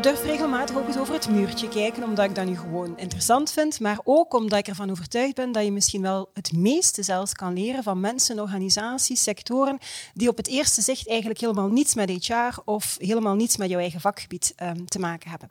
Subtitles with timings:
[0.00, 3.52] Ik durf regelmatig ook eens over het muurtje kijken, omdat ik dat nu gewoon interessant
[3.52, 7.32] vind, maar ook omdat ik ervan overtuigd ben dat je misschien wel het meeste zelfs
[7.32, 9.78] kan leren van mensen, organisaties, sectoren
[10.14, 13.80] die op het eerste zicht eigenlijk helemaal niets met HR of helemaal niets met jouw
[13.80, 15.50] eigen vakgebied um, te maken hebben.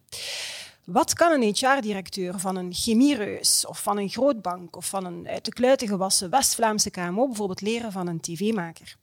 [0.92, 5.46] Wat kan een HR-directeur van een chemiereus of van een grootbank of van een uit
[5.46, 8.96] de kluiten gewassen West-Vlaamse KMO bijvoorbeeld leren van een tv-maker?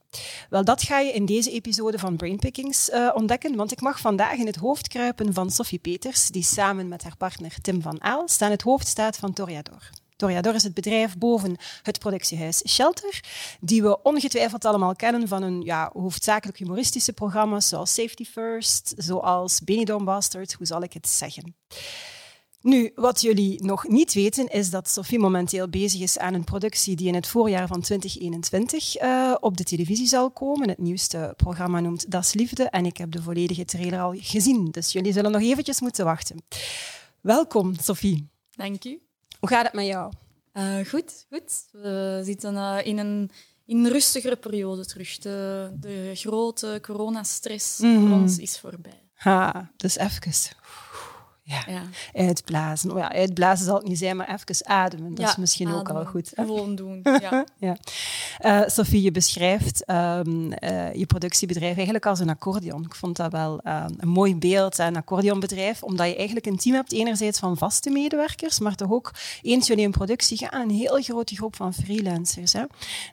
[0.49, 4.37] Wel, dat ga je in deze episode van Brainpickings uh, ontdekken, want ik mag vandaag
[4.37, 8.25] in het hoofd kruipen van Sophie Peters, die samen met haar partner Tim van Aal
[8.39, 9.89] aan het hoofd staat van Toriador.
[10.17, 13.23] Toriador is het bedrijf boven het productiehuis Shelter,
[13.59, 19.61] die we ongetwijfeld allemaal kennen van een ja, hoofdzakelijk humoristische programma's zoals Safety First, zoals
[19.61, 21.55] Benidorm Bastard, hoe zal ik het zeggen.
[22.61, 26.95] Nu, wat jullie nog niet weten, is dat Sophie momenteel bezig is aan een productie
[26.95, 30.69] die in het voorjaar van 2021 uh, op de televisie zal komen.
[30.69, 34.91] Het nieuwste programma noemt Das Liefde en ik heb de volledige trailer al gezien, dus
[34.91, 36.43] jullie zullen nog eventjes moeten wachten.
[37.21, 38.27] Welkom, Sophie.
[38.51, 39.06] Dank u.
[39.39, 40.13] Hoe gaat het met jou?
[40.53, 41.65] Uh, goed, goed.
[41.71, 43.31] We zitten uh, in, een,
[43.65, 45.17] in een rustigere periode terug.
[45.17, 48.07] De, de grote coronastress mm.
[48.07, 49.09] voor ons is voorbij.
[49.13, 50.55] Ha, dus even.
[51.47, 51.63] Ja.
[51.67, 51.81] ja.
[52.13, 52.91] Uitblazen.
[52.91, 55.09] Oh ja, uitblazen zal het niet zijn, maar even ademen.
[55.09, 55.89] Dat ja, is misschien ademen.
[55.89, 56.31] ook al goed.
[56.35, 57.01] Gewoon doen.
[57.21, 57.45] Ja.
[57.57, 57.77] ja.
[58.41, 62.83] Uh, Sophie, je beschrijft um, uh, je productiebedrijf eigenlijk als een accordeon.
[62.83, 66.75] Ik vond dat wel uh, een mooi beeld, een accordeonbedrijf, omdat je eigenlijk een team
[66.75, 71.01] hebt, enerzijds van vaste medewerkers, maar toch ook eens jullie in productie gaan, een heel
[71.01, 72.53] grote groep van freelancers.
[72.53, 72.63] Hè.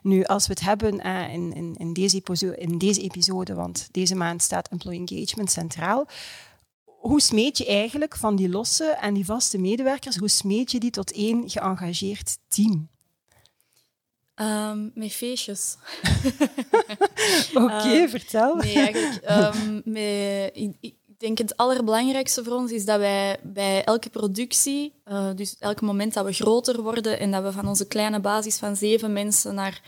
[0.01, 0.99] Nu, als we het hebben
[1.31, 2.21] in, in, in, deze
[2.57, 6.07] in deze episode, want deze maand staat employee engagement centraal,
[7.07, 10.91] hoe smeet je eigenlijk van die losse en die vaste medewerkers, hoe smeet je die
[10.91, 12.89] tot één geëngageerd team?
[14.35, 15.75] Um, met feestjes.
[17.53, 18.55] Oké, okay, um, vertel.
[18.55, 24.09] Nee, eigenlijk, um, met, ik denk het allerbelangrijkste voor ons is dat wij bij elke
[24.09, 28.19] productie, uh, dus elk moment dat we groter worden en dat we van onze kleine
[28.19, 29.81] basis van zeven mensen naar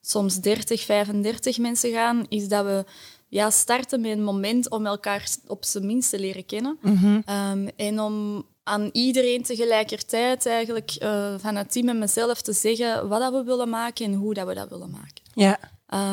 [0.00, 2.84] soms 30, 35 mensen gaan, is dat we
[3.28, 6.78] ja, starten met een moment om elkaar op zijn minst te leren kennen.
[6.82, 7.22] Mm -hmm.
[7.28, 13.08] um, en om aan iedereen tegelijkertijd eigenlijk uh, van het team en mezelf te zeggen
[13.08, 15.24] wat dat we willen maken en hoe dat we dat willen maken.
[15.34, 15.58] Ja.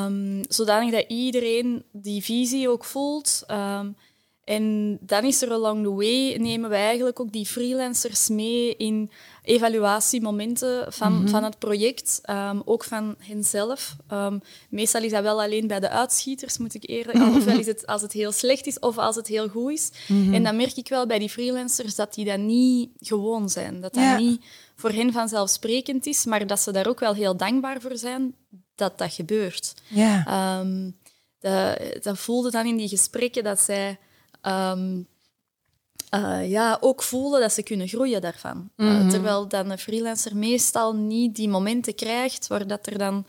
[0.05, 3.43] Um, zodanig dat iedereen die visie ook voelt.
[3.51, 3.95] Um,
[4.43, 9.11] en dan is er along the way, nemen we eigenlijk ook die freelancers mee in
[9.43, 11.27] evaluatiemomenten van, mm -hmm.
[11.27, 13.95] van het project, um, ook van henzelf.
[14.11, 17.37] Um, meestal is dat wel alleen bij de uitschieters, moet ik eerlijk zeggen.
[17.37, 19.89] Ofwel is het als het heel slecht is of als het heel goed is.
[20.07, 20.33] Mm -hmm.
[20.33, 23.81] En dan merk ik wel bij die freelancers dat die dat niet gewoon zijn.
[23.81, 24.17] Dat dat Ja.
[24.17, 28.35] niet voor hen vanzelfsprekend is, maar dat ze daar ook wel heel dankbaar voor zijn
[28.75, 29.73] dat dat gebeurt.
[29.87, 30.59] Ja.
[30.59, 30.95] Um,
[31.39, 33.97] dat, dat voelde dan in die gesprekken dat zij
[34.47, 35.07] um,
[36.15, 38.69] uh, ja, ook voelen dat ze kunnen groeien daarvan.
[38.75, 38.89] Mhm.
[38.89, 43.25] Uh, terwijl dan een freelancer meestal niet die momenten krijgt waar dat er dan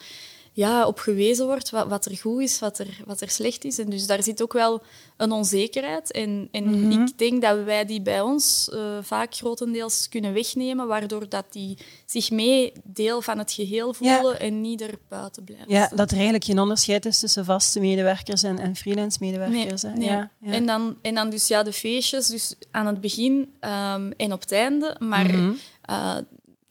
[0.57, 3.79] ja, op gewezen wordt wat, wat er goed is, wat er, wat er slecht is.
[3.79, 4.83] En dus daar zit ook wel
[5.17, 6.13] een onzekerheid.
[6.13, 6.91] En, en Mhm.
[7.03, 11.79] ik denk dat wij die bij ons uh, vaak grotendeels kunnen wegnemen, waardoor dat die
[12.07, 15.67] zich mee deel van het geheel voelen en niet er buiten blijven.
[15.69, 19.83] ja, dat er eigenlijk geen onderscheid is tussen vaste medewerkers en, en freelance medewerkers.
[19.83, 19.91] hè.
[19.93, 20.09] Nee.
[20.09, 20.53] Ja, ja.
[20.53, 24.41] En, dan, en dan dus ja, de feestjes, dus aan het begin ehm, en op
[24.41, 24.97] het einde.
[24.99, 25.53] Maar Mhm.
[25.83, 26.17] eh,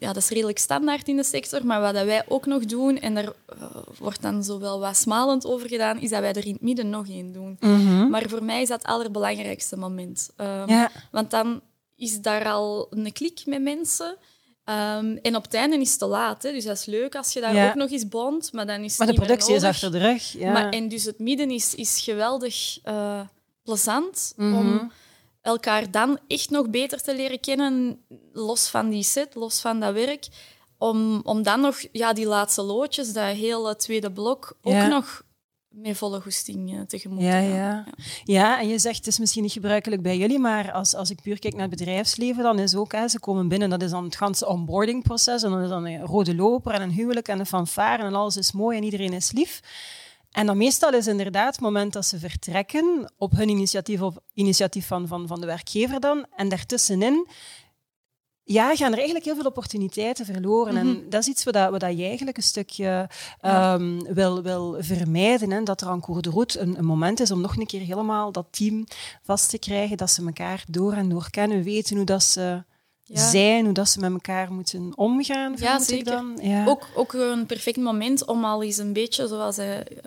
[0.03, 1.65] ja, dat is redelijk standaard in de sector.
[1.65, 3.65] Maar wat dat wij ook nog doen, en daar eh,
[3.99, 7.07] wordt dan zowel wat smalend over gedaan, is dat wij er in het midden nog
[7.07, 7.57] één doen.
[7.59, 8.09] Mhm.
[8.09, 10.29] Maar voor mij is dat het allerbelangrijkste moment.
[10.37, 10.91] Ehm, ja.
[11.11, 11.61] Want dan
[11.95, 14.15] is daar al een klik met mensen.
[14.63, 16.43] Ehm, en op het einde is het te laat.
[16.43, 16.51] Hè.
[16.51, 17.67] Dus dat is leuk als je daar Ja.
[17.69, 18.53] ook nog eens bond.
[18.53, 20.31] Maar dan is Maar de productie is achter de rug.
[20.31, 20.51] Ja.
[20.51, 23.19] Maar, en dus het midden is, is geweldig eh,
[23.63, 24.53] plezant Mhm.
[24.57, 24.91] om
[25.43, 27.99] elkaar dan echt nog beter te leren kennen,
[28.33, 30.27] los van die set, los van dat werk.
[30.77, 34.87] Om, om dan nog ja, die laatste loodjes, dat hele tweede blok, ook Ja.
[34.87, 35.21] nog
[35.69, 37.49] met volle goesting eh, tegemoet te Ja, gaan.
[37.49, 37.85] ja.
[38.23, 41.21] ja, en je zegt het is misschien niet gebruikelijk bij jullie, maar als, als ik
[41.21, 44.03] puur kijk naar het bedrijfsleven, dan is ook, hè, ze komen binnen, dat is dan
[44.03, 47.45] het ganse onboardingproces, en dan is dan een rode loper en een huwelijk en een
[47.45, 49.59] fanfare en alles is mooi en iedereen is lief.
[50.33, 54.87] En dan meestal is inderdaad het moment dat ze vertrekken, op hun initiatief of initiatief
[54.87, 57.27] van, van, van de werkgever dan, en daartussenin
[58.45, 60.77] ja, gaan er eigenlijk heel veel opportuniteiten verloren.
[60.77, 61.09] En Mhm.
[61.09, 63.09] dat is iets wat, wat dat je eigenlijk een stukje
[63.39, 65.51] ehm, wil, wil vermijden.
[65.51, 65.63] Hè?
[65.63, 68.31] Dat er aan Cour de Route een, een moment is om nog een keer helemaal
[68.31, 68.83] dat team
[69.21, 69.97] vast te krijgen.
[69.97, 72.63] Dat ze elkaar door en door kennen, weten hoe dat ze
[73.05, 73.29] Ja.
[73.29, 75.53] zijn, hoe dat ze met elkaar moeten omgaan.
[75.57, 76.11] Ja, zeker.
[76.11, 76.37] Dan.
[76.41, 76.65] Ja.
[76.67, 80.02] Ook, ook een perfect moment om al eens een beetje, zoals hij, eh,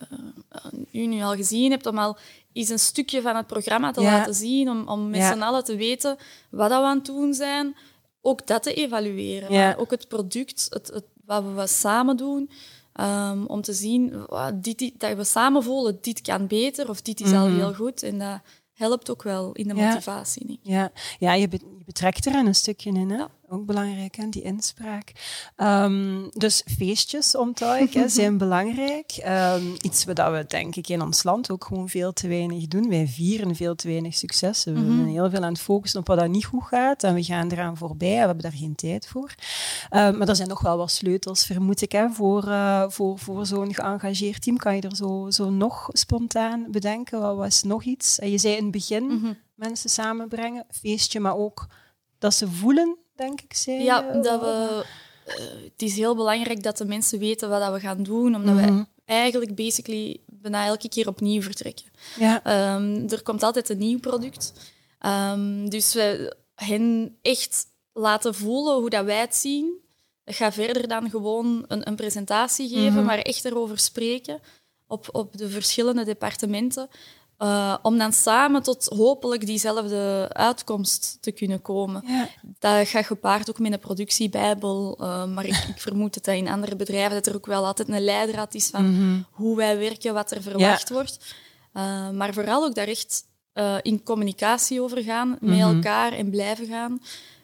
[0.96, 2.16] u nu al gezien hebt, om al
[2.52, 4.10] eens een stukje van het programma te Ja.
[4.12, 5.32] laten zien, om, om met Ja.
[5.34, 6.16] z'n allen te weten
[6.50, 7.76] wat dat we aan het doen zijn.
[8.20, 9.52] Ook dat te evalueren.
[9.52, 9.66] Ja.
[9.66, 12.50] Maar ook het product, het, het, wat we samen doen,
[12.93, 17.20] ehm, om te zien wat dit, dat we samen voelen, dit kan beter of dit
[17.20, 17.56] is al Mhm.
[17.56, 18.02] heel goed.
[18.02, 18.40] En dat
[18.72, 20.58] helpt ook wel in de motivatie.
[20.62, 23.25] Ja, ja je, be- je betrekt er een stukje in, hè?
[23.48, 24.28] Ook belangrijk, hè?
[24.28, 25.12] die inspraak.
[25.56, 29.10] Ehm, dus feestjes, omtuig, hè, zijn belangrijk.
[29.12, 32.88] Ehm, iets wat we denk ik in ons land ook gewoon veel te weinig doen.
[32.88, 34.75] Wij vieren veel te weinig successen.
[34.75, 34.94] We Mhm.
[34.96, 37.48] zijn heel veel aan het focussen op wat dat niet goed gaat en we gaan
[37.50, 39.34] eraan voorbij en we hebben daar geen tijd voor.
[39.90, 43.46] Ehm, maar er zijn nog wel wat sleutels, vermoed ik, hè, voor, eh, voor, voor
[43.46, 44.56] zo'n geëngageerd team.
[44.56, 47.20] Kan je er zo, zo nog spontaan bedenken?
[47.20, 48.19] Wat was nog iets?
[48.19, 49.32] En je zei in het begin Mhm.
[49.54, 51.66] mensen samenbrengen, feestje, maar ook
[52.19, 53.55] dat ze voelen, denk ik.
[53.55, 54.85] Zei Ja, je, dat we,
[55.25, 55.35] eh,
[55.65, 58.75] het is heel belangrijk dat de mensen weten wat dat we gaan doen, omdat Mhm.
[58.75, 61.85] wij eigenlijk basically bijna elke keer opnieuw vertrekken.
[62.19, 64.53] Ja, Ehm, er komt altijd een nieuw product.
[64.99, 69.85] Ehm, dus we hen echt laten voelen hoe dat wij het zien.
[70.25, 73.05] Dat gaat verder dan gewoon een, een presentatie geven, Mhm.
[73.05, 74.41] maar echt erover spreken
[74.87, 76.89] op, op de verschillende departementen.
[77.38, 82.03] Eh, om dan samen tot hopelijk diezelfde uitkomst te kunnen komen.
[82.06, 82.29] ja.
[82.59, 84.97] Dat gaat gepaard ook met een productiebijbel.
[85.00, 87.88] eh, maar ik, ik vermoed dat dat in andere bedrijven dat er ook wel altijd
[87.88, 89.21] een leidraad is van Mhm.
[89.31, 91.35] hoe wij werken, wat er verwacht wordt.
[91.73, 93.25] Eh, maar vooral ook daar echt
[93.82, 95.75] in communicatie over gaan, met Mhm.
[95.77, 97.03] elkaar en blijven gaan.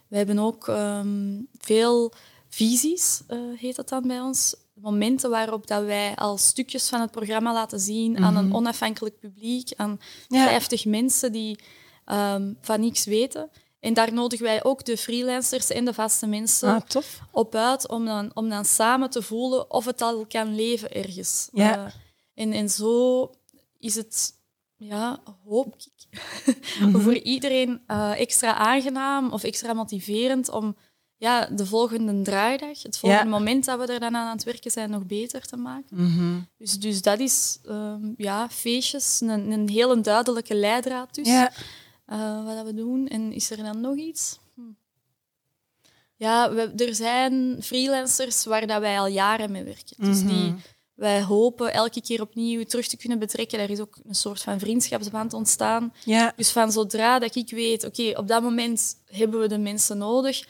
[0.08, 2.12] We hebben ook ehm, veel
[2.48, 3.20] visies,
[3.56, 4.54] heet dat dan bij ons.
[4.74, 8.54] Momenten waarop dat wij al stukjes van het programma laten zien aan een Mhm.
[8.56, 10.46] onafhankelijk publiek, aan Ja.
[10.46, 11.58] 50 mensen die
[12.04, 13.50] ehm, van niks weten.
[13.80, 18.04] En daar nodigen wij ook de freelancers en de vaste mensen Ah, op uit om
[18.04, 21.48] dan, om dan samen te voelen of het al kan leven ergens.
[21.52, 21.86] Ja.
[21.86, 21.92] Eh,
[22.34, 23.30] en, en zo
[23.78, 24.32] is het,
[24.76, 26.06] ja, hoop ik,
[26.80, 27.00] Mhm.
[27.00, 30.76] voor iedereen eh, extra aangenaam of extra motiverend om
[31.22, 33.30] ja, de volgende draaidag, het volgende Ja.
[33.30, 35.96] moment dat we er dan aan het werken zijn, nog beter te maken.
[36.02, 36.40] Mhm.
[36.58, 41.52] Dus, dus dat is ehm, ja, feestjes, een, een hele duidelijke leidraad dus, Ja.
[42.06, 43.08] eh, wat dat we doen.
[43.08, 44.38] En is er dan nog iets?
[44.54, 44.60] Hm.
[46.16, 49.96] Ja, we, er zijn freelancers waar dat wij al jaren mee werken.
[49.98, 50.56] Dus die, Mhm.
[50.94, 53.58] wij hopen elke keer opnieuw terug te kunnen betrekken.
[53.60, 55.92] Er is ook een soort van vriendschapsband ontstaan.
[56.04, 56.32] Ja.
[56.36, 60.44] Dus van zodra dat ik weet, oké, op dat moment hebben we de mensen nodig,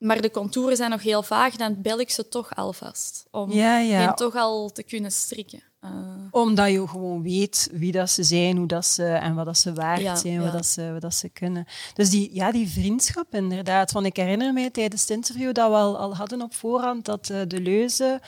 [0.00, 3.26] maar de contouren zijn nog heel vaag, dan bel ik ze toch alvast.
[3.30, 3.98] Om Ja, ja.
[3.98, 5.62] hen toch al te kunnen strikken.
[5.80, 5.90] Eh,
[6.30, 9.72] Omdat je gewoon weet wie dat ze zijn, hoe dat ze en wat dat ze
[9.72, 10.40] waard Ja, zijn, ja.
[10.40, 11.64] wat, dat ze, wat dat ze kunnen.
[11.94, 13.92] Dus die, ja, die vriendschap inderdaad.
[13.92, 17.30] Want ik herinner mij tijdens het interview dat we al, al hadden op voorhand dat
[17.30, 18.20] eh, de leuze,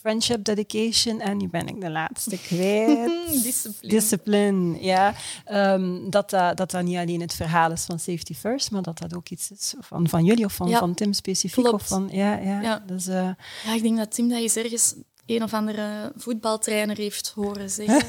[0.00, 3.10] friendship, dedication en nu ben ik de laatste kwijt.
[3.42, 3.92] discipline.
[3.94, 5.14] Discipline, ja.
[5.44, 8.98] Ehm, dat, dat, dat dat niet alleen het verhaal is van Safety First, maar dat
[8.98, 11.64] dat ook iets is van, van jullie of van, Ja, van Tim specifiek.
[11.64, 11.82] klopt.
[11.82, 12.60] Of van, ja, ja.
[12.60, 12.82] Ja.
[12.86, 13.28] Dus, eh,
[13.64, 14.94] Ja, ik denk dat Tim dat eens ergens
[15.28, 18.02] een of andere voetbaltrainer heeft horen zeggen.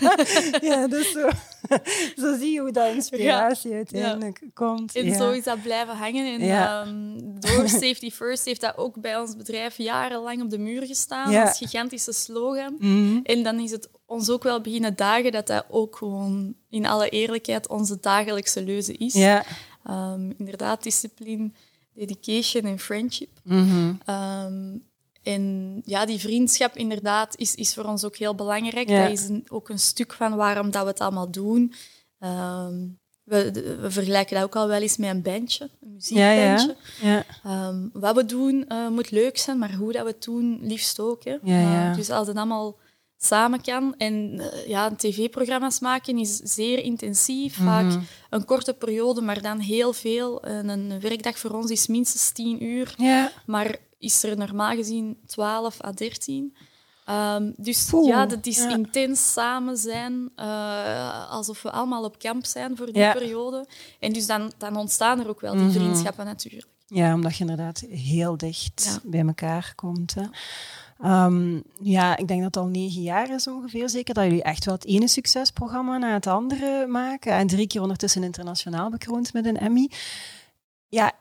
[0.68, 1.28] ja, dus zo,
[2.22, 4.96] zo zie je hoe dat inspiratie uiteindelijk komt.
[4.96, 5.16] En ja.
[5.16, 6.34] zo is dat blijven hangen.
[6.40, 6.82] En Ja.
[6.82, 11.30] ehm, door Safety First heeft dat ook bij ons bedrijf jarenlang op de muur gestaan
[11.30, 11.42] Ja.
[11.46, 12.74] als gigantische slogan.
[12.78, 13.18] Mhm.
[13.22, 17.08] En dan is het ons ook wel beginnen dagen dat dat ook gewoon in alle
[17.08, 19.12] eerlijkheid onze dagelijkse leuze is.
[19.14, 19.44] Ja.
[19.84, 21.50] Ehm, inderdaad, discipline,
[21.94, 23.30] dedication en friendship.
[23.42, 23.92] Mhm.
[24.04, 24.76] Ehm,
[25.22, 28.88] en ja, die vriendschap inderdaad is, is voor ons ook heel belangrijk.
[28.88, 29.02] Ja.
[29.02, 31.72] Dat is een- ook een stuk van waarom dat we het allemaal doen.
[32.18, 32.74] Ehm,
[33.24, 33.50] we,
[33.80, 36.52] we vergelijken dat ook al wel eens met een bandje, een Ja, ja.
[36.52, 36.76] muziekbandje.
[37.02, 37.24] ja.
[37.44, 41.00] Ehm, wat we doen eh, moet leuk zijn, maar hoe dat we het doen, liefst
[41.00, 41.24] ook.
[41.24, 41.36] Hè.
[41.44, 42.76] Eh, dus als het allemaal
[43.18, 43.94] samen kan.
[43.98, 47.58] En eh, ja, tv-programma's maken is zeer intensief.
[47.58, 47.66] Mhm.
[47.68, 48.00] Vaak
[48.30, 50.42] een korte periode, maar dan heel veel.
[50.42, 52.94] En een werkdag voor ons is minstens 10 uur.
[52.96, 53.32] Ja.
[53.46, 56.56] Maar is er normaal gezien 12 à 13.
[57.04, 58.70] Ehm, dus ja, dat is ja.
[58.70, 63.12] intens samen zijn, eh, alsof we allemaal op kamp zijn voor die Ja.
[63.12, 63.66] periode.
[64.00, 65.72] En dus dan, dan ontstaan er ook wel die Mhm.
[65.72, 66.66] vriendschappen natuurlijk.
[66.86, 69.10] ja, omdat je inderdaad heel dicht Ja.
[69.10, 70.14] bij elkaar komt.
[70.14, 70.24] Hè.
[71.00, 74.64] Ehm, ja, ik denk dat het al negen jaar is ongeveer zeker dat jullie echt
[74.64, 77.32] wel het ene succesprogramma na het andere maken.
[77.32, 79.90] En drie keer ondertussen internationaal bekroond met een Emmy.
[80.88, 81.12] Ja,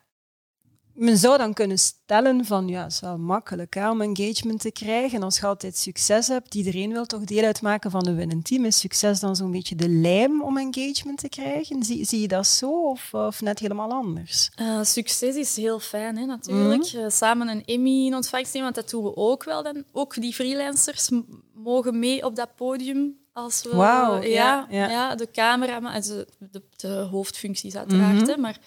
[1.01, 4.72] men zou dan kunnen stellen van, ja, het is wel makkelijk hè, om engagement te
[4.72, 5.24] krijgen.
[5.24, 8.65] Als je altijd succes hebt, iedereen wil toch deel uitmaken van de winnend team.
[8.65, 11.84] Is succes dan zo'n beetje de lijm om engagement te krijgen?
[11.84, 14.51] Zie, zie je dat zo of, of net helemaal anders?
[14.62, 16.93] Uh, succes is heel fijn, hè, natuurlijk.
[16.93, 19.63] Mm samen een Emmy in ontvangst nemen, want dat doen we ook wel.
[19.63, 19.84] Dan.
[19.91, 21.10] Ook die freelancers
[21.53, 25.15] mogen mee op dat podium als we, wow, ja, ja, ja.
[25.15, 28.60] de camera, de, de, de hoofdfuncties uiteraard, mm maar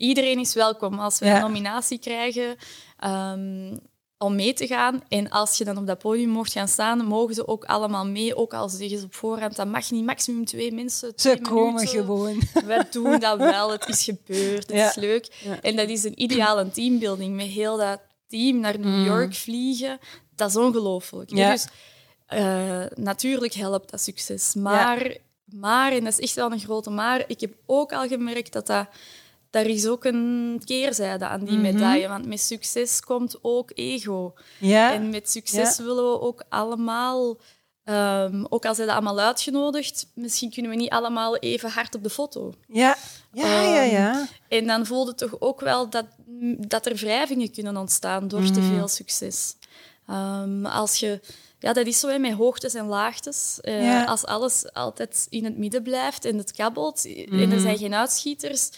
[0.00, 2.56] iedereen is welkom als we een nominatie krijgen
[3.04, 3.80] um,
[4.18, 5.02] om mee te gaan.
[5.08, 8.36] En als je dan op dat podium mocht gaan staan, mogen ze ook allemaal mee.
[8.36, 11.16] Ook al zeggen ze op voorhand, dat mag niet maximum twee mensen.
[11.16, 12.38] Twee ze komen gewoon.
[12.52, 15.26] We doen dat wel, het is gebeurd, het is leuk.
[15.62, 19.04] En dat is een ideale teambuilding, met heel dat team naar New mm.
[19.04, 19.98] York vliegen.
[20.34, 21.28] Dat is ongelooflijk.
[21.28, 21.66] Dus
[22.34, 24.54] uh, natuurlijk helpt dat succes.
[24.54, 28.52] Maar, maar, en dat is echt wel een grote maar, ik heb ook al gemerkt
[28.52, 28.88] dat dat
[29.50, 31.62] daar is ook een keerzijde aan die mhm.
[31.62, 32.08] medaille.
[32.08, 34.34] Want met succes komt ook ego.
[34.58, 34.92] Ja.
[34.92, 37.36] En met succes willen we ook allemaal,
[37.84, 42.02] um, ook al zijn we allemaal uitgenodigd, misschien kunnen we niet allemaal even hard op
[42.02, 42.52] de foto.
[42.68, 42.96] Ja,
[43.32, 43.82] ja, ja.
[43.82, 44.12] ja.
[44.12, 46.06] Ehm, en dan voelde toch ook wel dat,
[46.58, 48.74] dat er wrijvingen kunnen ontstaan door te mhm.
[48.74, 49.56] veel succes.
[50.08, 51.20] Um, als je
[51.60, 53.58] ja, dat is zo met hoogtes en laagtes.
[53.62, 57.60] Uh, Als alles altijd in het midden blijft en het kabbelt en er mhm.
[57.60, 58.70] zijn geen uitschieters,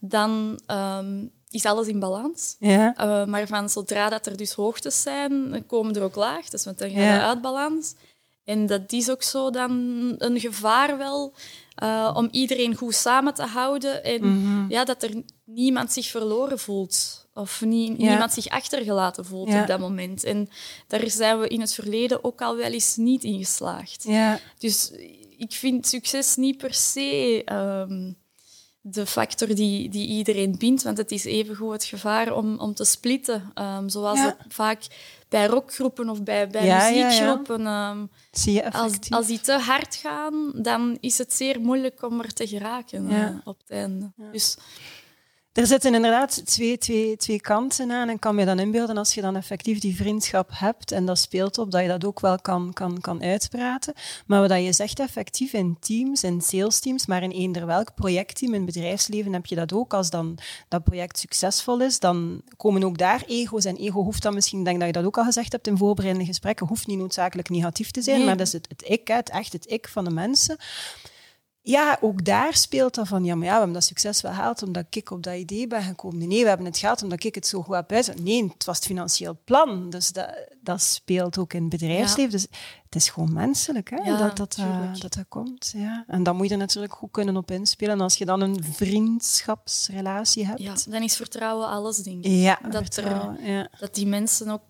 [0.00, 2.56] dan ehm, is alles in balans.
[2.58, 2.94] Ja.
[3.00, 6.90] Uh, maar van zodra dat er dus hoogtes zijn, komen er ook laagtes, want dan
[6.90, 7.26] gaat ja.
[7.26, 7.94] uit balans.
[8.44, 9.72] En dat is ook zo dan
[10.18, 11.34] een gevaar wel
[11.82, 14.70] uh, om iedereen goed samen te houden en mhm.
[14.70, 19.78] ja, dat er niemand zich verloren voelt of nie, niemand zich achtergelaten voelt op dat
[19.78, 20.24] moment.
[20.24, 20.48] En
[20.86, 24.04] daar zijn we in het verleden ook al wel eens niet in geslaagd.
[24.06, 24.38] Ja.
[24.58, 24.92] Dus
[25.36, 28.16] ik vind succes niet per se um,
[28.88, 32.84] de factor die, die iedereen bindt, want het is evengoed het gevaar om, om te
[32.84, 33.52] splitten.
[33.54, 34.86] Um, zoals het vaak
[35.28, 37.66] bij rockgroepen of bij, bij muziekgroepen.
[37.66, 42.20] Um, Zie je als, als die te hard gaan, dan is het zeer moeilijk om
[42.20, 44.12] er te geraken uh, op het einde.
[44.32, 44.56] Dus
[45.56, 48.08] er zitten inderdaad twee, twee, twee kanten aan.
[48.08, 51.58] En kan me dan inbeelden als je dan effectief die vriendschap hebt en dat speelt
[51.58, 53.94] op, dat je dat ook wel kan, kan, kan uitpraten.
[54.26, 58.54] Maar wat je zegt effectief in teams, in sales teams, maar in eender welk projectteam
[58.54, 59.94] in bedrijfsleven heb je dat ook.
[59.94, 63.64] Als dan dat project succesvol is, dan komen ook daar ego's.
[63.64, 66.28] En ego hoeft dan misschien, denk dat je dat ook al gezegd hebt in voorbereidende
[66.28, 69.52] gesprekken, hoeft niet noodzakelijk negatief te zijn, maar dat is het, het ik, het echt
[69.52, 70.56] het ik van de mensen
[71.68, 74.62] ja, ook daar speelt dat van, ja, maar ja, we hebben dat succes wel gehaald
[74.62, 76.28] omdat ik op dat idee ben gekomen.
[76.28, 78.22] Nee, we hebben het gehad omdat ik het zo goed heb uit.
[78.22, 79.90] Nee, het was het financieel plan.
[79.90, 82.30] Dus dat, dat speelt ook in het bedrijfsleven.
[82.30, 82.46] Dus
[82.84, 85.72] het is gewoon menselijk hè, dat, dat, uh, dat dat komt.
[85.76, 86.04] Ja.
[86.06, 88.00] En dan moet je er natuurlijk goed kunnen op inspelen.
[88.00, 90.60] als je dan een vriendschapsrelatie hebt...
[90.60, 92.30] Ja, dan is vertrouwen alles, denk ik.
[92.30, 93.68] Ja, dat, er, ja.
[93.78, 94.62] dat die mensen ook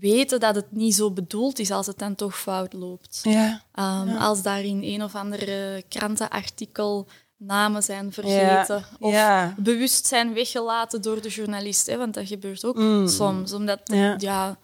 [0.00, 3.20] weten dat het niet zo bedoeld is als het dan toch fout loopt.
[3.22, 3.62] Ja.
[3.74, 7.06] Um, Als daar in een of andere krantenartikel
[7.36, 9.14] namen zijn vergeten of
[9.56, 11.86] bewust zijn weggelaten door de journalist.
[11.86, 13.08] Hè, want dat gebeurt ook mm.
[13.08, 13.52] soms.
[13.52, 13.80] Omdat
[14.18, 14.58] ja.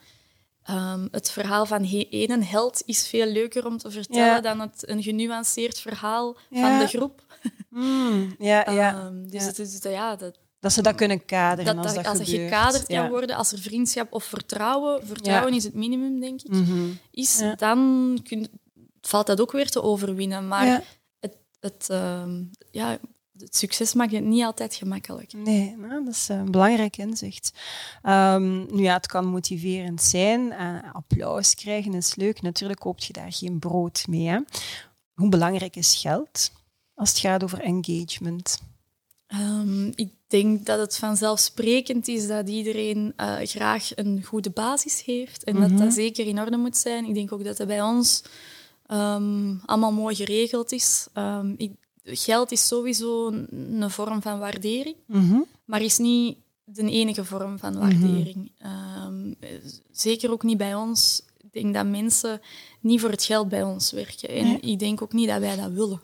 [0.71, 5.03] Um, het verhaal van ene held is veel leuker om te vertellen dan het, een
[5.03, 7.25] genuanceerd verhaal van de groep.
[7.69, 8.35] Mm.
[8.39, 9.05] Ja, ja.
[9.05, 12.19] Um, dus Het is, ja, dat, dat ze dat kunnen kaderen dat, als dat, als
[12.19, 16.51] het gekaderd kan worden, als er vriendschap of vertrouwen, vertrouwen is het minimum, denk ik,
[16.51, 16.89] mhm.
[17.11, 18.49] is, dan kun,
[19.01, 20.49] valt dat ook weer te overwinnen.
[20.49, 20.85] Maar
[21.21, 22.99] het, het, ehm, ja,
[23.39, 25.33] het succes maakt het niet altijd gemakkelijk.
[25.33, 27.53] Nee, nou, dat is een belangrijk inzicht.
[28.03, 30.41] Um, nu ja, het kan motiverend zijn.
[30.41, 32.43] Uh, applaus krijgen is leuk.
[32.43, 34.29] Natuurlijk koopt je daar geen brood mee.
[34.29, 34.39] Hè?
[35.15, 36.53] Hoe belangrijk is geld
[36.95, 38.61] als het gaat over engagement?
[39.35, 45.45] Um, ik denk dat het vanzelfsprekend is dat iedereen uh, graag een goede basis heeft
[45.45, 45.91] en dat dat mhm.
[45.91, 47.05] zeker in orde moet zijn.
[47.05, 48.23] Ik denk ook dat dat bij ons
[48.89, 51.07] um, allemaal mooi geregeld is.
[51.15, 51.73] Um, ik,
[52.05, 53.49] geld is sowieso een,
[53.83, 58.53] een vorm van waardering, mm maar is niet de enige vorm van waardering.
[58.59, 59.35] Mm
[59.91, 61.23] zeker ook niet bij ons.
[61.39, 62.41] Ik denk dat mensen
[62.81, 64.29] niet voor het geld bij ons werken.
[64.29, 66.01] En ik denk ook niet dat wij dat willen.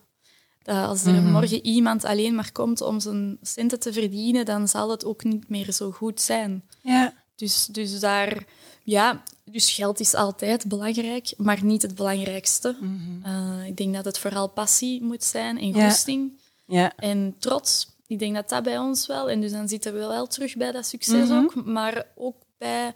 [0.69, 1.31] Uh, als er mhm.
[1.31, 5.49] morgen iemand alleen maar komt om zijn centen te verdienen, dan zal het ook niet
[5.49, 6.63] meer zo goed zijn.
[6.83, 7.15] Ja.
[7.37, 8.45] Dus, dus daar,
[8.83, 12.77] ja, dus geld is altijd belangrijk, maar niet het belangrijkste.
[12.81, 13.23] Mhm.
[13.23, 16.33] Eh, ik denk dat het vooral passie moet zijn en goesting.
[16.67, 16.93] Ja.
[16.97, 17.97] En trots.
[18.07, 19.31] Ik denk dat dat bij ons wel.
[19.31, 21.39] En dus dan zitten we wel terug bij dat succes mhm.
[21.39, 22.93] ook, maar ook bij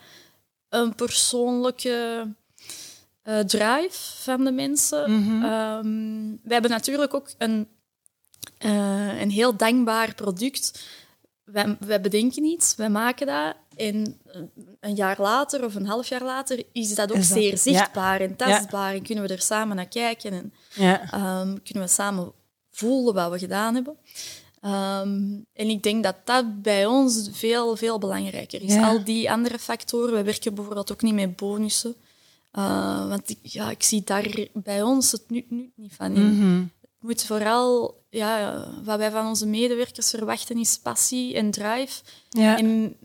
[0.68, 2.26] een persoonlijke
[3.24, 5.10] uh, drive van de mensen.
[5.10, 7.68] Mm we hebben natuurlijk ook een,
[8.64, 10.80] uh, een heel dankbaar product
[11.44, 13.54] wij, wij bedenken iets, wij maken dat.
[13.76, 14.20] En
[14.80, 18.94] een jaar later of een half jaar later is dat ook zeer zichtbaar en tastbaar.
[18.94, 20.52] En kunnen we er samen naar kijken en
[21.10, 22.32] ehm, kunnen we samen
[22.70, 23.96] voelen wat we gedaan hebben.
[24.60, 28.76] Ehm, en ik denk dat dat bij ons veel, veel belangrijker is.
[28.76, 31.94] Al die andere factoren, we werken bijvoorbeeld ook niet met bonussen.
[32.58, 36.34] Uh, want ik, ja, ik zie daar bij ons het nu, nu niet van in.
[36.34, 42.02] Mm Het moet vooral, ja, wat wij van onze medewerkers verwachten, is passie en drive.
[42.28, 42.58] Ja.
[42.58, 42.96] En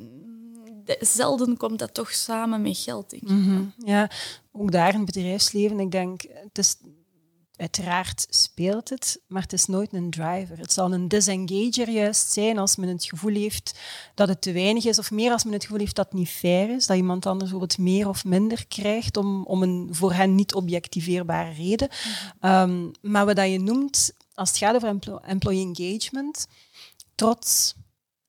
[1.00, 3.30] zelden komt dat toch samen met geld, denk ik.
[3.30, 3.64] Mhm.
[3.78, 4.10] Ja,
[4.52, 6.78] ook daar in het bedrijfsleven, ik denk, het is
[7.58, 10.58] Uiteraard speelt het, maar het is nooit een driver.
[10.58, 13.80] Het zal een disengager juist zijn als men het gevoel heeft
[14.14, 16.30] dat het te weinig is, of meer als men het gevoel heeft dat het niet
[16.30, 20.36] fair is, dat iemand anders bijvoorbeeld meer of minder krijgt om, om een voor hen
[20.36, 21.90] niet objectiveerbare reden.
[22.42, 26.48] Mm maar wat je noemt, als het gaat over employee engagement,
[27.16, 27.76] trots,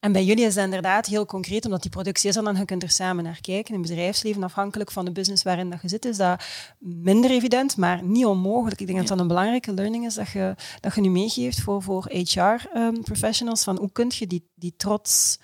[0.00, 2.64] en bij jullie is dat inderdaad heel concreet, omdat die productie is en dan je
[2.64, 3.74] kunt er samen naar kijken.
[3.74, 6.44] In het bedrijfsleven, afhankelijk van de business waarin dat je zit, is dat
[6.78, 8.80] minder evident, maar niet onmogelijk.
[8.80, 11.82] Ik denk dat dat een belangrijke learning is dat je, dat je nu meegeeft voor,
[11.82, 15.38] voor HR-professionals, ehm, van hoe kun je die, die trots...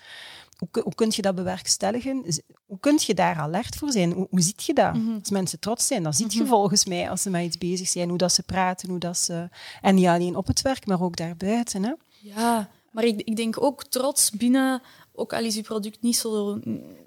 [0.55, 2.25] Hoe, hoe kun je dat bewerkstelligen?
[2.65, 4.11] Hoe kun je daar alert voor zijn?
[4.11, 4.93] Hoe, hoe ziet je dat?
[4.93, 5.17] Mhm.
[5.19, 6.49] Als mensen trots zijn, dan ziet je mhm.
[6.49, 9.49] volgens mij als ze met iets bezig zijn, hoe dat ze praten, hoe dat ze...
[9.81, 11.83] En niet alleen op het werk, maar ook daarbuiten.
[11.83, 11.93] Hè?
[12.21, 14.81] Ja, maar ik, ik denk ook trots binnen,
[15.13, 16.59] ook al is je product niet zo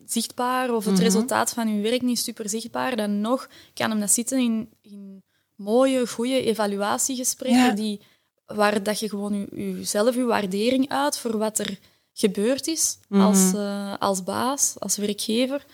[0.06, 1.02] zichtbaar of het mhm.
[1.02, 5.22] resultaat van je werk niet super zichtbaar, dan nog kan hem dat zitten in, in
[5.54, 8.00] mooie, goede evaluatiegesprekken die,
[8.46, 11.78] waar dat je gewoon jezelf je waardering uit voor wat er
[12.12, 13.20] gebeurd is mhm.
[13.20, 15.66] als, uh, als baas, als werkgever.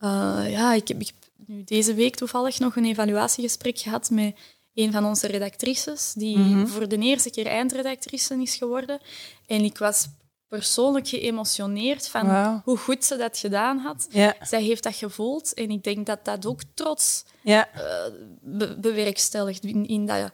[0.00, 4.36] Uh, ja, ik heb, ik heb nu deze week toevallig nog een evaluatiegesprek gehad met
[4.76, 6.66] een van onze redactrices, die mhm.
[6.66, 9.00] voor de eerste keer eindredactrice is geworden.
[9.46, 10.08] En ik was
[10.48, 14.08] persoonlijk geëmotioneerd van hoe goed ze dat gedaan had.
[14.40, 17.68] Zij heeft dat gevoeld en ik denk dat dat ook trots ja.
[17.74, 20.30] Uh, bewerkstelligt in, in dat,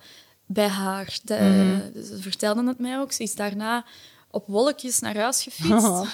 [0.46, 1.18] bij haar.
[1.22, 2.04] De, mhm.
[2.04, 3.12] Ze vertelde het mij ook.
[3.12, 3.84] Ze is daarna
[4.30, 5.86] op wolkjes naar huis gefietst.
[5.86, 6.08] Oh,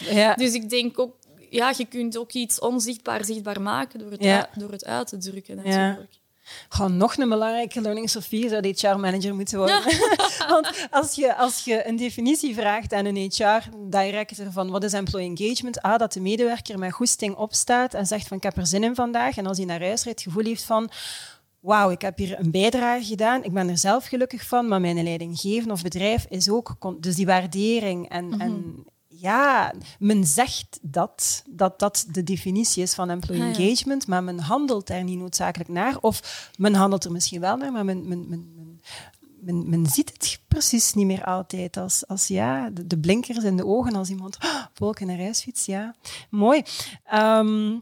[0.00, 0.34] ja.
[0.44, 1.16] dus ik denk ook,
[1.50, 5.56] ja, je kunt ook iets onzichtbaar zichtbaar maken door het, door het uit te drukken
[5.56, 6.20] natuurlijk.
[6.68, 9.82] Gewoon nog een belangrijke learning, Sophie, zou de HR-manager moeten worden.
[10.48, 15.28] Want als je, als je een definitie vraagt aan een HR-director van wat is employee
[15.36, 18.84] engagement, ah, dat de medewerker met goesting opstaat en zegt van ik heb er zin
[18.84, 19.36] in vandaag.
[19.36, 20.90] En als hij naar huis rijdt, het gevoel heeft van
[21.60, 25.02] wauw, ik heb hier een bijdrage gedaan, ik ben er zelf gelukkig van, maar mijn
[25.02, 26.76] leidinggeven of bedrijf is ook...
[27.00, 28.90] Dus die waardering en, en mhm
[29.22, 34.38] ja, men zegt dat, dat dat de definitie is van employee ah, engagement, maar men
[34.38, 35.98] handelt er niet noodzakelijk naar.
[36.00, 38.80] Of men handelt er misschien wel naar, maar men, men, men,
[39.40, 43.66] men, men ziet het precies niet meer altijd als, als ja, de, blinkers in de
[43.66, 45.66] ogen als iemand oh, volk naar huis fietst.
[45.66, 45.94] Ja,
[46.30, 46.62] mooi.
[47.04, 47.78] Ehm,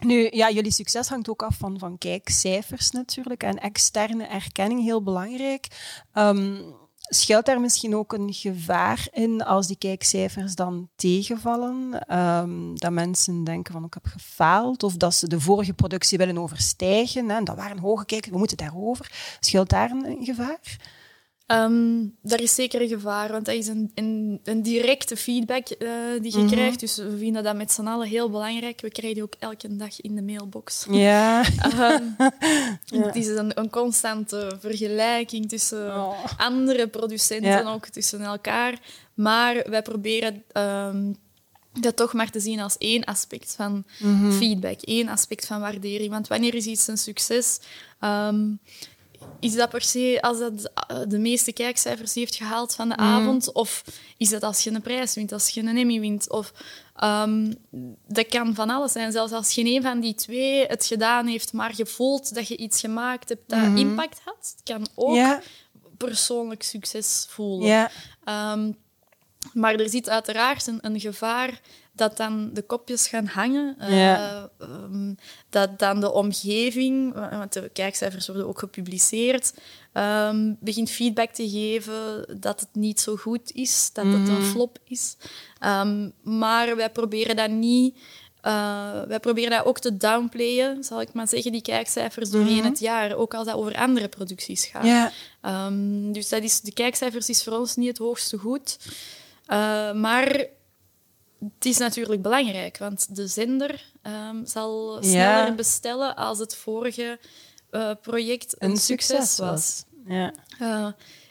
[0.00, 5.02] nu, ja, jullie succes hangt ook af van, van kijkcijfers natuurlijk en externe erkenning, heel
[5.02, 5.66] belangrijk.
[6.14, 6.80] Um,
[7.14, 12.02] Schuilt daar misschien ook een gevaar in als die kijkcijfers dan tegenvallen?
[12.18, 16.38] Um, dat mensen denken van ik heb gefaald of dat ze de vorige productie willen
[16.38, 17.28] overstijgen.
[17.28, 19.36] Hè, en dat waren hoge kijkers, we moeten daarover.
[19.40, 20.76] Schuilt daar een gevaar?
[21.52, 25.88] Um, daar is zeker een gevaar, want dat is een, een, een directe feedback uh,
[26.20, 26.50] die je mhm.
[26.50, 26.80] krijgt.
[26.80, 28.80] Dus we vinden dat met z'n allen heel belangrijk.
[28.80, 30.86] We krijgen die ook elke dag in de mailbox.
[30.90, 31.44] Ja.
[31.90, 32.16] um,
[33.04, 36.24] Het is een, een, constante vergelijking tussen oh.
[36.36, 38.78] andere producenten, ook tussen elkaar.
[39.14, 41.16] Maar wij proberen um,
[41.80, 44.32] dat toch maar te zien als één aspect van mhm.
[44.32, 46.10] feedback, één aspect van waardering.
[46.10, 47.60] Want wanneer is iets een succes?
[48.00, 48.60] Um,
[49.40, 53.04] is dat per se als dat eh, de meeste kijkcijfers heeft gehaald van de mm.
[53.04, 53.52] avond?
[53.52, 53.84] Of
[54.16, 56.30] is dat als je een prijs wint, als je een Emmy wint?
[56.30, 56.52] Of,
[57.04, 57.54] um,
[58.06, 59.12] dat kan van alles zijn.
[59.12, 62.56] Zelfs als geen een van die twee het gedaan heeft, maar je voelt dat je
[62.56, 63.76] iets gemaakt hebt dat mm-hmm.
[63.76, 64.54] impact had.
[64.56, 65.40] Het kan ook
[65.96, 67.90] persoonlijk succes voelen.
[68.24, 68.76] Um,
[69.52, 71.60] maar er zit uiteraard een, een gevaar
[71.92, 73.76] dat dan de kopjes gaan hangen.
[73.80, 74.42] Uh,
[75.48, 79.54] dat dan de omgeving, want de kijkcijfers worden ook gepubliceerd,
[79.92, 84.42] um, begint feedback te geven dat het niet zo goed is, dat het een mhm.
[84.42, 85.16] flop is.
[85.60, 87.98] Um, maar wij proberen dat niet...
[88.46, 92.64] Uh, wij proberen dat ook te downplayen, zal ik maar zeggen, die kijkcijfers doorheen mm
[92.64, 94.84] het jaar, ook als dat over andere producties gaat.
[94.84, 96.12] Yeah.
[96.12, 98.78] dus dat is, de kijkcijfers is voor ons niet het hoogste goed.
[99.48, 100.46] Uh, maar
[101.54, 103.84] het is natuurlijk belangrijk, want de zender
[104.30, 107.18] um, zal sneller bestellen als het vorige
[107.70, 109.84] uh, project een, succes, was.
[110.06, 110.32] Ja.
[110.60, 110.86] Uh,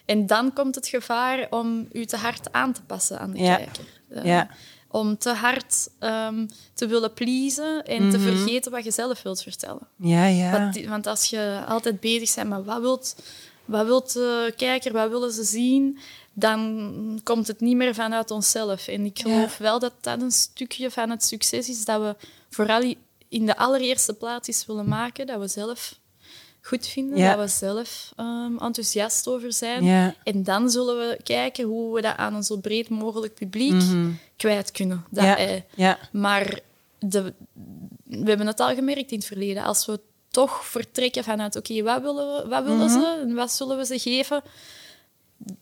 [0.06, 3.56] En dan komt het gevaar om u te hard aan te passen aan de Ja.
[3.56, 3.84] kijker.
[4.10, 4.50] Eh, Ja.
[4.88, 9.88] Om te hard ehm, te willen pleasen en te vergeten wat je zelf wilt vertellen.
[9.96, 10.52] Ja, ja.
[10.52, 13.16] Want, want als je altijd bezig bent met wat wilt,
[13.66, 16.00] wat wilt de kijker, wat willen ze zien,
[16.34, 18.88] dan komt het niet meer vanuit onszelf.
[18.88, 22.16] En ik geloof wel dat dat een stukje van het succes is dat we
[22.50, 22.94] vooral
[23.30, 26.00] in de allereerste plaats eens willen maken, dat we zelf
[26.62, 27.36] goed vinden, Ja.
[27.36, 29.84] dat we zelf ehm, enthousiast over zijn.
[29.84, 30.16] Ja.
[30.24, 33.82] En dan zullen we kijken hoe we dat aan een zo breed mogelijk publiek
[34.38, 35.06] kwijt kunnen.
[35.10, 35.60] Dat Mhm.
[35.76, 35.98] ja.
[36.12, 36.60] Maar
[37.00, 37.34] de,
[38.04, 39.64] we hebben het al gemerkt in het verleden.
[39.64, 43.78] Als we toch vertrekken vanuit, oké, wat willen, we, wat willen ze en wat zullen
[43.78, 44.42] we ze geven?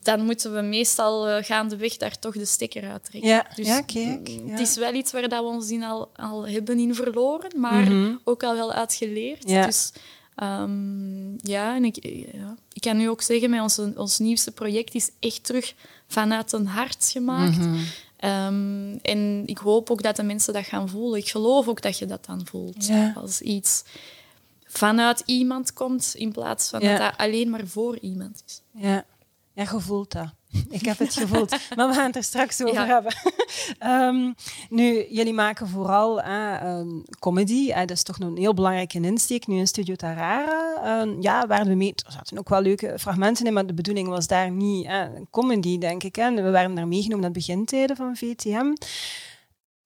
[0.02, 3.30] Dan moeten we meestal eh, gaandeweg daar toch de stekker uit trekken.
[3.30, 4.52] Ja, Dus ja, kijk, mm, ja.
[4.52, 7.88] Het is wel iets waar dat we ons in al, al hebben in verloren, maar
[8.24, 9.44] ook al wel uitgeleerd.
[9.44, 9.54] Mhm.
[9.54, 9.65] Ja.
[9.65, 9.92] Dus
[10.36, 11.96] ehm, ja, en ik,
[12.34, 15.74] ja, ik kan nu ook zeggen, met onze, ons nieuwste project is echt terug
[16.08, 17.58] vanuit een hart gemaakt.
[17.58, 17.78] Mhm.
[18.18, 21.20] Ehm, en ik hoop ook dat de mensen dat gaan voelen.
[21.20, 22.86] Ik geloof ook dat je dat dan voelt.
[22.88, 23.13] Ja.
[23.15, 23.84] Als iets
[24.65, 26.89] vanuit iemand komt, in plaats van Ja.
[26.89, 28.62] dat dat alleen maar voor iemand is.
[28.72, 29.06] Ja,
[29.65, 30.34] ja je voelt dat.
[30.69, 31.56] Ik heb het gevoeld.
[31.76, 32.86] Maar we gaan het er straks over Ja.
[32.86, 33.13] hebben.
[33.80, 34.32] Ehm,
[34.69, 36.88] nu, jullie maken vooral eh, ehm,
[37.19, 37.72] comedy.
[37.72, 40.76] eh, dat is toch nog een heel belangrijke insteek nu in Studio Tarara.
[40.84, 41.93] Ehm, ja, waar we mee...
[42.06, 44.89] Er zaten ook wel leuke fragmenten in, maar de bedoeling was daar niet
[45.32, 46.15] comedy, denk ik.
[46.15, 46.34] Hè.
[46.34, 48.74] We werden daar meegenomen aan de begintijden van VTM.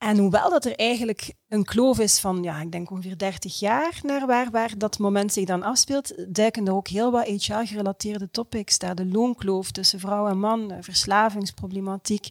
[0.03, 3.99] En hoewel dat er eigenlijk een kloof is van, ja, ik denk ongeveer 30 jaar
[4.01, 8.79] naar waar, waar dat moment zich dan afspeelt, duiken er ook heel wat HR-gerelateerde topics
[8.79, 8.95] daar.
[8.95, 12.27] De loonkloof tussen vrouw en man, verslavingsproblematiek.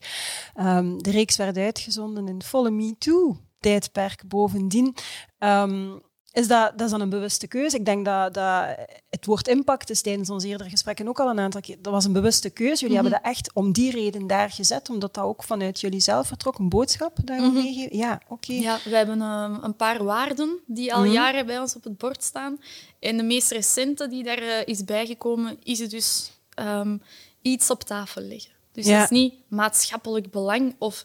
[0.54, 4.94] Ehm, de reeks werd uitgezonden in volle MeToo-tijdperk bovendien.
[5.38, 5.90] Ehm,
[6.32, 7.76] is dat, dat is dan een bewuste keuze.
[7.76, 8.66] Ik denk dat, dat
[9.10, 11.76] het woord impact is tijdens onze eerdere gesprekken ook al een aantal keer.
[11.82, 12.80] Dat was een bewuste keuze.
[12.80, 16.26] Jullie hebben dat echt om die reden daar gezet, omdat dat ook vanuit jullie zelf
[16.26, 16.58] vertrok.
[16.58, 17.94] Een boodschap dat je meegeeft.
[17.94, 18.52] Ja, oké.
[18.52, 22.22] Ja, we hebben ehm, een paar waarden die al jaren bij ons op het bord
[22.24, 22.60] staan.
[23.00, 26.96] En de meest recente die daar eh, is bijgekomen, is het dus ehm,
[27.42, 28.50] iets op tafel leggen.
[28.72, 29.00] Dus Ja.
[29.00, 31.04] dat is niet maatschappelijk belang of...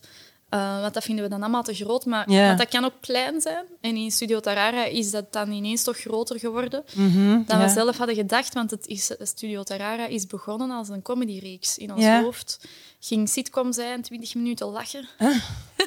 [0.49, 2.05] eh, want dat vinden we dan allemaal te groot.
[2.05, 3.65] Maar want dat kan ook klein zijn.
[3.81, 7.97] En in Studio Tarara is dat dan ineens toch groter geworden Mhm, dan we zelf
[7.97, 8.53] hadden gedacht.
[8.53, 11.77] Want het is, Studio Tarara is begonnen als een comedyreeks.
[11.77, 12.67] In ons hoofd
[12.99, 15.07] ging sitcom zijn, 20 minuten lachen.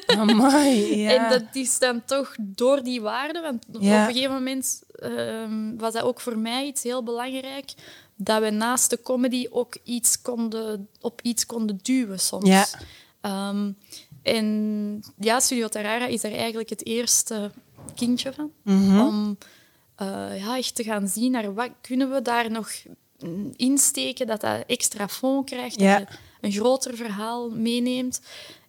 [0.06, 1.10] Amai, ja.
[1.10, 5.92] En dat is dan toch door die waarde, want op een gegeven moment ehm, was
[5.92, 7.72] dat ook voor mij iets heel belangrijk,
[8.16, 12.48] dat we naast de comedy ook iets konden, op iets konden duwen soms.
[12.48, 12.66] Ja.
[14.22, 17.50] En ja, Studio Tarara is daar eigenlijk het eerste
[17.94, 18.50] kindje van.
[18.62, 18.98] Mhm.
[19.00, 19.38] Om
[19.94, 22.70] eh, ja, echt te gaan zien naar wat kunnen we daar nog
[23.56, 25.98] insteken, dat dat extra fond krijgt, Ja.
[25.98, 28.20] dat je een groter verhaal meeneemt.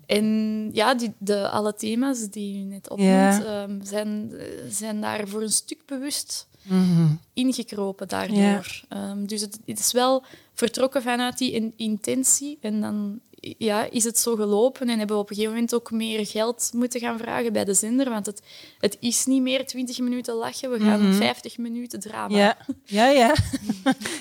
[0.05, 3.43] En ja, die, de, alle thema's die u net opnoemt, Ja.
[3.63, 7.07] ehm, zijn, eh, zijn daar voor een stuk bewust Mhm.
[7.33, 8.37] ingekropen daardoor.
[8.37, 8.61] Ja.
[8.89, 12.57] Ehm, dus het, het is wel vertrokken vanuit die in- intentie.
[12.61, 13.19] En dan
[13.57, 16.69] ja, is het zo gelopen en hebben we op een gegeven moment ook meer geld
[16.73, 18.09] moeten gaan vragen bij de zender.
[18.09, 18.41] Want het,
[18.79, 22.27] het is niet meer 20 minuten lachen, we gaan 50 minuten drama.
[22.27, 22.37] Mhm.
[22.37, 23.35] Ja, ja, ja.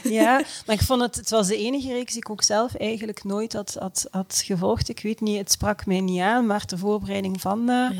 [0.22, 0.42] ja.
[0.66, 3.52] Maar ik vond het, het was de enige reeks die ik ook zelf eigenlijk nooit
[3.52, 4.88] had, had, had gevolgd.
[4.88, 7.90] Ik weet niet, het sprak mij niet aan, maar ter voorbereiding van eh, Ja.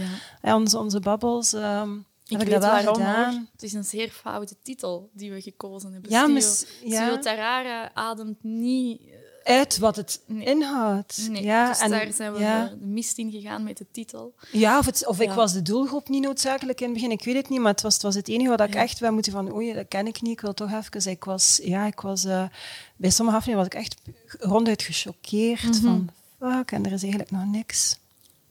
[0.40, 1.90] eh, onze, onze babbels ehm,
[2.30, 3.32] Ik heb ik weet dat wel waarom, gedaan.
[3.32, 3.42] hoor.
[3.52, 6.10] Het is een zeer foute titel die we gekozen hebben.
[6.10, 7.18] Ja, mis- ja.
[7.18, 9.00] Tarara ademt niet...
[9.44, 10.44] Uit wat het Nee.
[10.44, 11.28] inhoudt.
[11.30, 12.66] Nee, ja, dus en, daar zijn we ja.
[12.68, 14.34] de mist in gegaan met de titel.
[14.52, 17.10] Ja, of, het, of ik was de doelgroep niet noodzakelijk in het begin.
[17.10, 19.12] Ik weet het niet, maar het was het, was het enige wat ik echt wel
[19.12, 19.52] moeten van...
[19.54, 21.10] Oei, dat ken ik niet, ik wil toch even...
[21.10, 22.24] Ik was, ja, ik was...
[22.24, 22.44] eh,
[22.96, 24.00] bij sommige afleveringen was ik echt
[24.50, 25.82] ronduit gechoqueerd Mhm.
[25.82, 26.08] van...
[26.40, 27.96] Fuck, en er is eigenlijk nog niks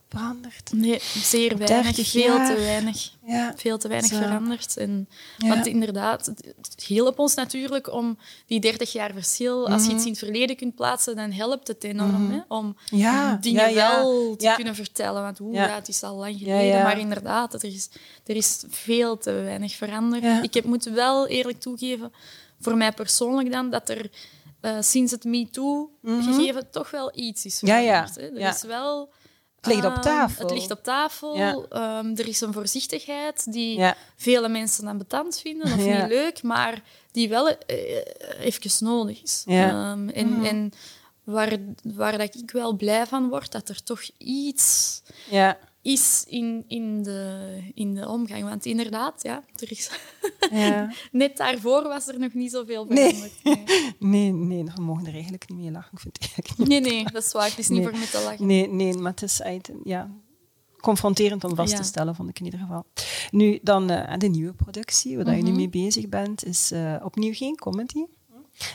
[0.10, 0.72] veranderd.
[0.74, 1.84] Nee, zeer weinig.
[1.95, 2.56] 30 Veel jaar.
[2.56, 3.12] te weinig.
[3.26, 4.15] Ja, Veel te weinig Zo.
[4.17, 4.78] veranderd.
[4.78, 5.48] En, Ja.
[5.48, 9.67] Want inderdaad, het hielp ons natuurlijk om die 30 jaar verschil...
[9.69, 9.89] Als Mhm.
[9.89, 12.32] je iets in het verleden kunt plaatsen, dan helpt het enorm.
[12.32, 15.22] Hè, om Ja, dingen wel te kunnen vertellen.
[15.22, 15.76] Want hoe, Ja.
[15.76, 16.84] het is al lang geleden.
[16.84, 17.89] Maar inderdaad, er is,
[18.26, 20.43] er is veel te weinig veranderd.
[20.43, 22.12] Ik heb moeten wel eerlijk toegeven,
[22.60, 24.10] voor mij persoonlijk dan, dat er...
[24.62, 27.72] eh, sinds het MeToo-gegeven toch wel iets is Mhm.
[27.72, 28.15] Veranderd.
[28.15, 28.22] hè.
[28.39, 29.10] Er is wel...
[29.62, 30.41] Het ligt op Ehm, tafel.
[30.48, 31.36] Het ligt op tafel.
[31.38, 31.60] Ja.
[31.69, 33.95] Ehm, er is een voorzichtigheid die Ja.
[34.15, 36.02] vele mensen ambetant vinden of Ja.
[36.02, 37.56] niet leuk, maar die wel eh,
[38.39, 39.43] even nodig is.
[39.45, 39.69] Ja.
[39.69, 40.72] Ehm, en en
[41.24, 45.58] waar, waar dat ik wel blij van word, dat er toch iets, ja.
[45.82, 48.44] Is in, in, de, in de omgang.
[48.44, 49.92] Want inderdaad, ja, er is
[50.52, 50.92] Ja.
[51.12, 53.34] net daarvoor was er nog niet zoveel veranderd.
[53.44, 53.63] Nee.
[54.00, 55.92] Nee, nee, we mogen er eigenlijk niet mee lachen.
[55.94, 56.68] Ik vind het eigenlijk niet.
[56.68, 57.50] nee, nee, dat is waar.
[57.50, 58.46] Het is niet voor me te lachen.
[58.46, 59.42] Nee, nee, maar het is
[59.84, 60.12] ja,
[60.82, 61.78] confronterend om vast Ja.
[61.78, 62.86] te stellen, vond ik in ieder geval.
[63.32, 65.58] Nu, dan eh, de nieuwe productie, waar je nu Mhm.
[65.58, 68.04] mee bezig bent, is eh, opnieuw geen comedy.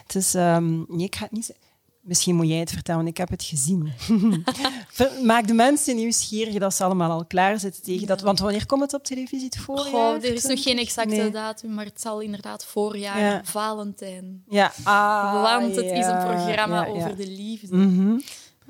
[0.03, 1.64] Het is, ehm, nee, ik ga het niet zeggen.
[2.05, 3.93] Misschien moet jij het vertellen, ik heb het gezien.
[5.25, 8.21] Maak de mensen nieuwsgierig dat ze allemaal al klaar zitten tegen dat.
[8.21, 9.45] Want wanneer komt het op televisie?
[9.45, 9.85] Het voorjaar?
[9.91, 10.85] Goh, er is nog geen 20?
[10.85, 11.31] exacte Nee.
[11.31, 13.41] datum, maar het zal inderdaad voorjaar, Ja.
[13.45, 14.43] Valentijn.
[14.49, 17.77] Ja, ah, Want het is een programma over de liefde.
[17.77, 18.19] Mhm.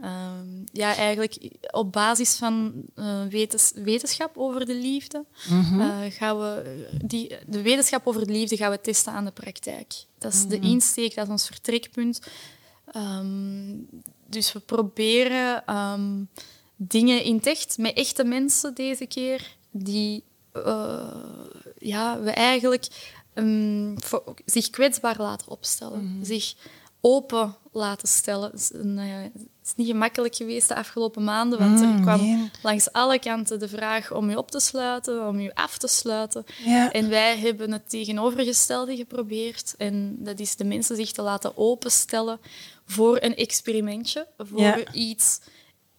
[0.02, 1.36] Ehm, ja, eigenlijk
[1.70, 5.80] op basis van eh, wetens- wetenschap over de liefde Mhm.
[5.80, 9.92] eh, gaan we die, de wetenschap over de liefde gaan we testen aan de praktijk.
[10.18, 10.66] Dat is de Mhm.
[10.66, 12.20] insteek, dat is ons vertrekpunt.
[12.94, 13.74] Ehm,
[14.26, 16.22] dus we proberen ehm,
[16.76, 21.14] dingen in het echt, met echte mensen deze keer, die eh,
[21.78, 22.86] ja, we eigenlijk
[23.34, 26.18] ehm, voor- zich kwetsbaar laten opstellen.
[26.22, 26.54] Zich
[27.00, 28.50] open laten stellen.
[28.50, 29.24] Het is, eh,
[29.64, 32.50] is niet gemakkelijk geweest de afgelopen maanden, want er Mm, kwam nee.
[32.62, 36.44] langs alle kanten de vraag om je op te sluiten, om je af te sluiten.
[36.92, 39.74] En wij hebben het tegenovergestelde geprobeerd.
[39.78, 42.38] En dat is de mensen zich te laten openstellen
[42.86, 44.92] voor een experimentje, voor Ja.
[44.92, 45.40] iets,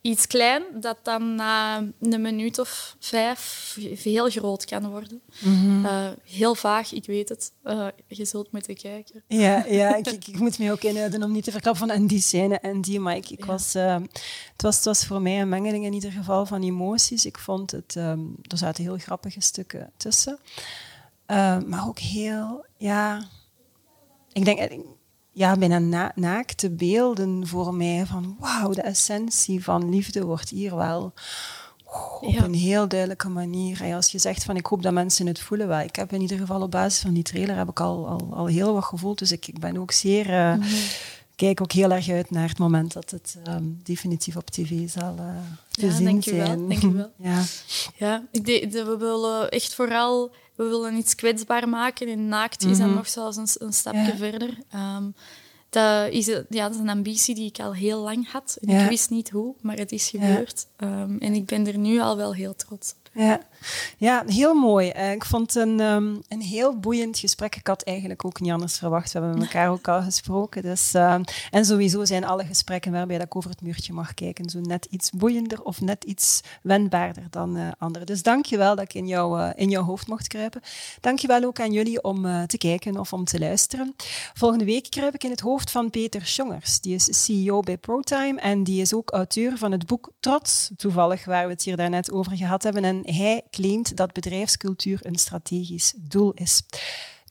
[0.02, 5.22] iets klein dat dan na een minuut of vijf heel groot kan worden.
[5.40, 5.86] Mhm.
[5.86, 7.52] Eh, heel vaag, ik weet het.
[7.64, 9.24] Eh, je zult moeten kijken.
[9.28, 12.08] Ja, ja ik, ik, ik moet me ook inhouden om niet te verklappen van en
[12.08, 13.00] die scène en die.
[13.00, 13.46] Maar ik, ik Ja.
[13.46, 13.96] was, eh,
[14.52, 17.26] het, was, het was voor mij een mengeling in ieder geval van emoties.
[17.26, 20.40] Ik vond het, ehm, er zaten heel grappige stukken tussen.
[21.26, 23.28] Eh, maar ook heel, ja,
[24.34, 24.72] ik denk,
[25.36, 30.76] ja, bijna na, naakte beelden voor mij van wauw, de essentie van liefde wordt hier
[30.76, 31.14] wel
[32.22, 32.44] op Ja.
[32.44, 33.82] een heel duidelijke manier.
[33.82, 35.80] En als je zegt van ik hoop dat mensen het voelen, wel.
[35.80, 38.46] Ik heb in ieder geval op basis van die trailer heb ik al, al, al
[38.46, 39.20] heel wat gevoeld.
[39.20, 40.54] Dus ik, ik ben ook zeer, eh,
[41.36, 45.16] kijk ook heel erg uit naar het moment dat het ehm, definitief op tv zal
[45.18, 45.26] eh,
[45.72, 46.68] te Ja, zien zijn.
[46.70, 47.12] dankjewel.
[47.30, 47.42] ja.
[47.98, 52.08] Ja, ik de, de- we willen echt vooral we willen iets kwetsbaar maken.
[52.08, 52.96] En naakt is dan Mhm.
[52.96, 54.16] nog zelfs een, een stapje Ja.
[54.16, 54.58] verder.
[54.72, 55.04] Ehm,
[55.70, 58.58] dat, is, ja, dat is een ambitie die ik al heel lang had.
[58.62, 58.84] En Ja.
[58.84, 60.68] Ik wist niet hoe, maar het is gebeurd.
[60.76, 63.10] Ehm, en ik ben er nu al wel heel trots op.
[63.22, 63.42] Ja.
[63.98, 64.90] Ja, heel mooi.
[64.90, 67.56] Eh, ik vond het een, ehm, een heel boeiend gesprek.
[67.56, 69.12] Ik had eigenlijk ook niet anders verwacht.
[69.12, 70.62] We hebben met elkaar ook al gesproken.
[70.62, 74.60] Dus, ehm, en sowieso zijn alle gesprekken waarbij ik over het muurtje mag kijken zo
[74.60, 78.08] net iets boeiender of net iets wendbaarder dan eh anderen.
[78.08, 80.62] Dus dank je wel dat ik in, jou, eh, in jouw hoofd mocht kruipen.
[81.02, 83.96] Dank je wel ook aan jullie om eh, te kijken of om te luisteren.
[84.34, 86.80] Volgende week kruip ik in het hoofd van Peter Schongers.
[86.80, 91.26] Die is CEO bij ProTime en die is ook auteur van het boek Trots, toevallig
[91.26, 92.84] waar we het hier daarnet over gehad hebben.
[92.84, 96.62] En hij claimt dat bedrijfscultuur een strategisch doel is.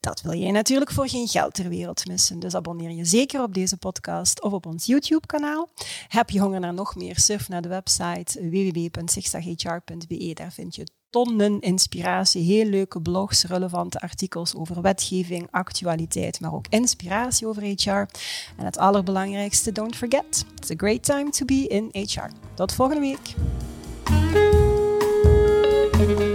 [0.01, 2.39] Dat wil jij natuurlijk voor geen geld ter wereld missen.
[2.39, 5.69] Dus abonneer je zeker op deze podcast of op ons YouTube-kanaal.
[6.09, 7.19] Heb je honger naar nog meer?
[7.19, 10.31] Surf naar de website www.zigzaghr.be.
[10.35, 16.67] Daar vind je tonnen inspiratie, heel leuke blogs, relevante artikels over wetgeving, actualiteit, maar ook
[16.69, 17.91] inspiratie over HR.
[18.57, 22.31] En het allerbelangrijkste, don't forget, it's a great time to be in HR.
[22.55, 23.35] Tot volgende week.
[26.07, 26.34] thank you